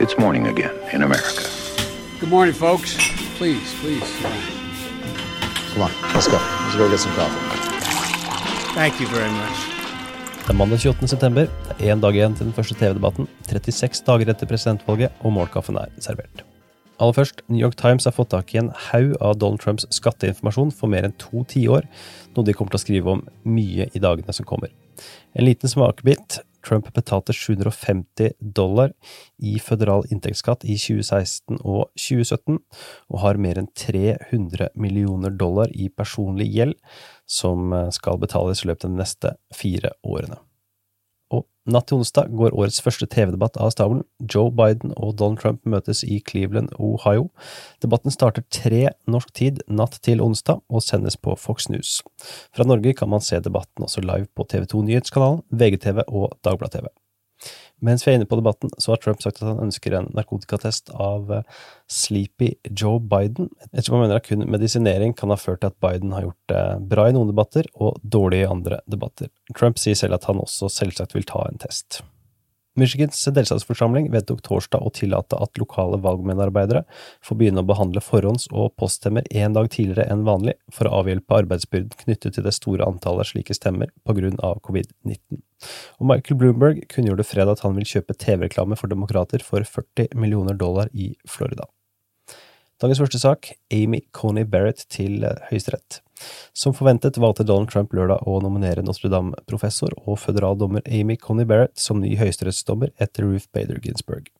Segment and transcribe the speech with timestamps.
[0.00, 1.42] It's morning again in America.
[2.20, 2.94] Good morning, folks.
[3.36, 4.08] Please, please.
[5.72, 6.38] Come on, let's go.
[6.38, 7.42] Let's go get some coffee.
[8.74, 9.58] Thank you very much.
[10.46, 11.08] Det er mandag 28.
[11.08, 11.48] september.
[11.68, 13.26] Det er én dag igjen til den første TV-debatten.
[13.42, 16.44] 36 dager etter presidentvalget, og målkaffen er servert.
[17.00, 20.70] Aller først, New York Times har fått tak i en haug av Donald Trumps skatteinformasjon
[20.70, 21.90] for mer enn to tiår,
[22.36, 24.70] noe de kommer til å skrive om mye i dagene som kommer.
[25.34, 26.38] En liten smakebit.
[26.68, 28.92] Trump betalte 750 dollar
[29.40, 32.58] i føderal inntektsskatt i 2016 og 2017,
[33.08, 36.76] og har mer enn 300 millioner dollar i personlig gjeld
[37.28, 40.40] som skal betales i løpet av de neste fire årene.
[41.68, 44.06] Natt til onsdag går årets første TV-debatt av stabelen.
[44.24, 47.26] Joe Biden og Donald Trump møtes i Cleveland, Ohio.
[47.84, 51.98] Debatten starter tre norsk tid natt til onsdag og sendes på Fox News.
[52.56, 56.88] Fra Norge kan man se debatten også live på TV 2 Nyhetskanalen, VGTV og Dagblad-TV.
[57.84, 60.90] Mens vi er inne på debatten, så har Trump sagt at han ønsker en narkotikatest
[60.94, 61.58] av eh,
[61.90, 66.14] Sleepy Joe Biden, ettersom han mener at kun medisinering kan ha ført til at Biden
[66.16, 69.30] har gjort det bra i noen debatter og dårlig i andre debatter.
[69.54, 72.02] Trump sier selv at han også selvsagt vil ta en test.
[72.78, 76.84] Michigans delstatsforsamling vedtok torsdag å tillate at lokale valgmedarbeidere
[77.26, 81.40] får begynne å behandle forhånds- og poststemmer én dag tidligere enn vanlig for å avhjelpe
[81.42, 85.42] arbeidsbyrden knyttet til det store antallet slike stemmer på grunn av covid-19.
[85.98, 90.54] Og Michael Bloomberg kunngjorde fredag at han vil kjøpe TV-reklame for demokrater for 40 millioner
[90.54, 91.66] dollar i Florida.
[92.78, 95.98] Dagens første sak, Amy Coney Barrett til Høyesterett.
[96.56, 101.78] Som forventet valgte Donald Trump lørdag å nominere Notre Dame-professor og føderaldommer Amy Coney Barrett
[101.78, 104.30] som ny høyesterettsdommer etter Ruth Bader Ginsburg.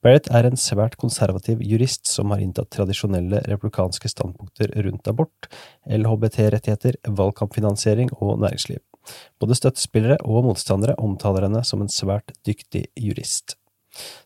[0.00, 5.50] Barrett er en svært konservativ jurist som har inntatt tradisjonelle republikanske standpunkter rundt abort,
[5.84, 8.80] LHBT-rettigheter, valgkampfinansiering og næringsliv.
[9.40, 13.59] Både støttespillere og motstandere omtaler henne som en svært dyktig jurist.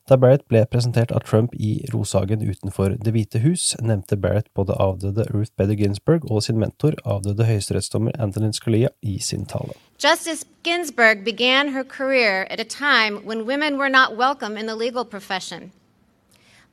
[0.09, 4.77] Da Barrett ble presentert av Trump i Rosehagen utenfor Det hvite hus, nevnte Barrett både
[4.77, 9.73] avdøde Ruth Bader Ginsburg og sin mentor, avdøde høyesterettsdommer Antonin Scalia, i sin tale.
[9.97, 14.77] Justice Ginsburg began her career at a time when women were not welcome in the
[14.77, 15.73] legal profession.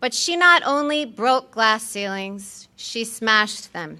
[0.02, 4.00] But she not only broke glass ceilings, she smashed them.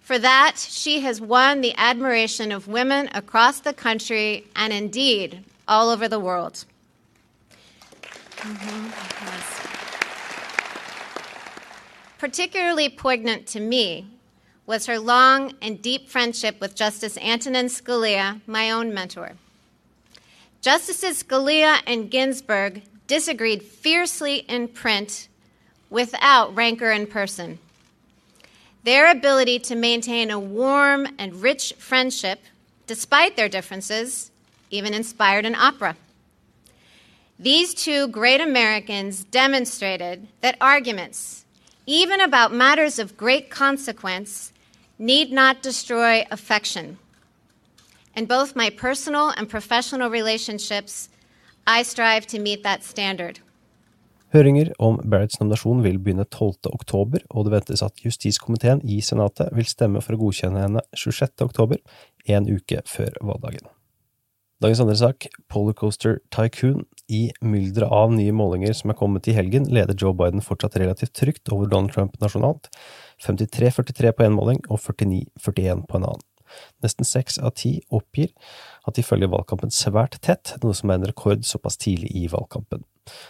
[0.00, 5.88] For that, she has won the admiration of women across the country and indeed all
[5.88, 6.64] over the world.
[8.40, 9.26] Mm-hmm.
[9.26, 9.66] Yes.
[12.18, 14.06] Particularly poignant to me
[14.66, 19.32] was her long and deep friendship with Justice Antonin Scalia, my own mentor.
[20.62, 25.28] Justices Scalia and Ginsburg disagreed fiercely in print
[25.90, 27.58] without rancor in person.
[28.84, 32.40] Their ability to maintain a warm and rich friendship,
[32.86, 34.30] despite their differences,
[34.70, 35.96] even inspired an opera.
[37.42, 41.46] These two great Americans demonstrated that arguments,
[41.86, 44.52] even about matters of great consequence,
[44.98, 46.98] need not destroy affection.
[48.14, 51.08] In both my personal and professional relationships,
[51.66, 53.40] I strive to meet that standard.
[54.34, 56.68] Høringer om Barretts nominasjon vil begynne 12.
[56.68, 61.40] oktober, og det ventes at justiskomiteen i Senatet vil stemme for å godkjenne henne 26.
[61.48, 61.80] oktober,
[62.28, 63.72] en uke før valgdagen.
[64.60, 66.82] Dagens andre sak, Polarcoaster Tycoon.
[67.08, 71.14] I mylderet av nye målinger som er kommet i helgen, leder Joe Biden fortsatt relativt
[71.16, 72.68] trygt over Donald Trump nasjonalt,
[73.24, 76.26] 53-43 på én måling og 49-41 på en annen.
[76.84, 78.30] Nesten seks av ti oppgir
[78.84, 82.84] at de følger valgkampen svært tett, noe som er en rekord såpass tidlig i valgkampen.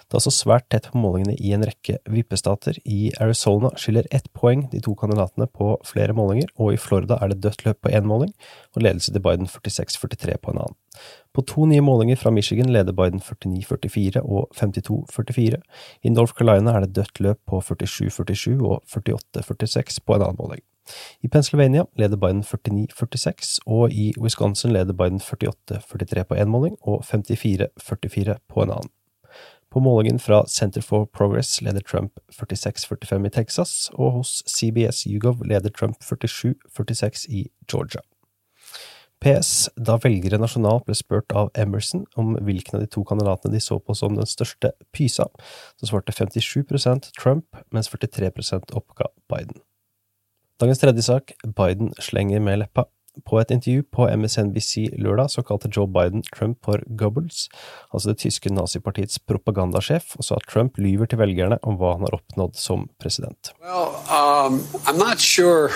[0.07, 2.79] Det er også svært tett på målingene i en rekke vippestater.
[2.85, 7.33] I Arizona skiller ett poeng de to kandidatene på flere målinger, og i Florida er
[7.33, 8.33] det dødt løp på én måling
[8.77, 10.79] og ledelse til Biden 46-43 på en annen.
[11.35, 15.61] På to nye målinger fra Michigan leder Biden 49-44 og 52-44.
[16.03, 20.65] I North Carolina er det dødt løp på 47-47 og 48-46 på en annen måling.
[21.23, 27.05] I Pennsylvania leder Biden 49-46, og i Wisconsin leder Biden 48-43 på én måling og
[27.05, 28.91] 54-44 på en annen.
[29.71, 35.45] På målingen fra Center for Progress leder Trump 46-45 i Texas, og hos CBS Hugov
[35.47, 38.03] leder Trump 47-46 i Georgia.
[39.21, 43.61] PS, da velgere nasjonalt ble spurt av Emerson om hvilken av de to kandidatene de
[43.61, 45.29] så på som den største pysa,
[45.77, 49.61] så svarte 57% Trump, mens 43% oppga Biden.
[50.61, 52.89] Dagens tredje sak, Biden slenger med leppa.
[53.27, 57.49] På et intervju på MSNBC lørdag så kalte Joe Biden Trump for Goebbels,
[57.93, 62.07] altså det tyske nazipartiets propagandasjef, og sa at Trump lyver til velgerne om hva han
[62.07, 63.53] har oppnådd som president.
[63.61, 65.71] Well, um, I'm not sure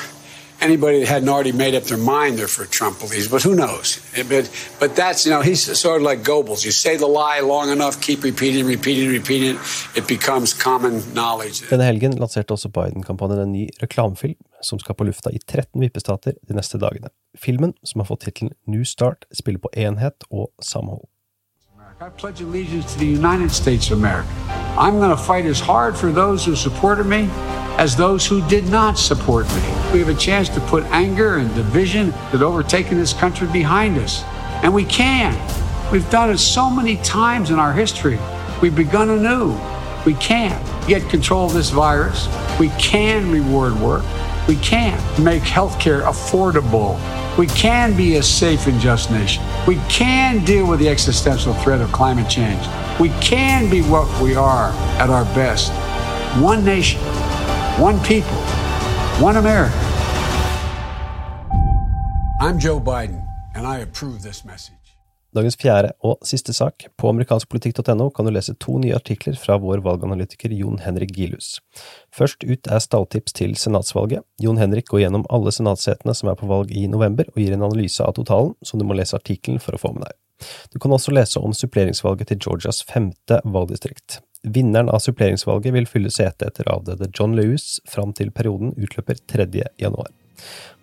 [0.64, 3.86] anybody that hadn't already made up their mind they're for Trump believes, but who knows?
[4.32, 4.44] But
[4.80, 6.64] but that's you know he's sort of like Goebbels.
[6.66, 9.60] You say the lie long enough, keep repeating, repeating, repeating it,
[9.98, 11.56] it becomes common knowledge.
[11.70, 16.32] Denne helgen lanserte også Biden-kampanjen en ny reklamefilm som skal på lufta i 13 vippestater
[16.48, 17.08] de neste dagene.
[17.36, 21.04] Filmen, som har fått tittelen New Start, spiller på enhet og samhold.
[22.00, 24.28] I pledge allegiance to the United States of America.
[24.76, 27.28] I'm going to fight as hard for those who supported me
[27.78, 29.62] as those who did not support me.
[29.92, 34.22] We have a chance to put anger and division that overtaken this country behind us.
[34.62, 35.34] And we can.
[35.92, 38.18] We've done it so many times in our history.
[38.62, 39.58] We've begun anew.
[40.06, 42.28] We can get control of this virus.
[42.58, 44.04] We can reward work.
[44.46, 46.98] We can make healthcare affordable.
[47.38, 49.42] We can be a safe and just nation.
[49.66, 52.64] We can deal with the existential threat of climate change.
[53.00, 54.70] We can be what we are
[55.00, 55.72] at our best.
[56.40, 57.00] One nation,
[57.78, 58.38] one people,
[59.20, 59.74] one America.
[62.40, 64.78] I'm Joe Biden, and I approve this message.
[65.34, 66.84] Dagens fjerde og siste sak.
[66.96, 71.58] På amerikanskpolitikk.no kan du lese to nye artikler fra vår valganalytiker Jon Henrik Gilhus.
[72.14, 74.22] Først ut er stalltips til senatsvalget.
[74.38, 77.66] Jon Henrik går gjennom alle senatssetene som er på valg i november, og gir en
[77.66, 80.20] analyse av totalen, som du må lese artikkelen for å få med deg.
[80.70, 84.20] Du kan også lese om suppleringsvalget til Georgias femte valgdistrikt.
[84.44, 89.46] Vinneren av suppleringsvalget vil fylle setet etter avdøde John Lewis fram til perioden utløper 3.
[89.80, 90.10] januar.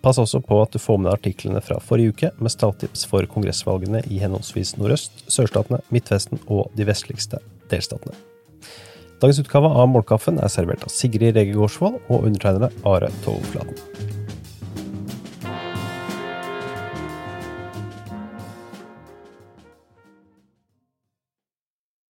[0.02, 3.26] Pass også på at du får med deg artiklene fra forrige uke med stalltips for
[3.30, 7.38] kongressvalgene i henholdsvis Nordøst, Sørstatene, Midtvesten og de vestligste
[7.70, 8.16] delstatene.
[9.22, 14.11] Dagens utgave av Målkaffen er servert av Sigrid Rege Gårdsvold og undertegnede Are Tovflaten.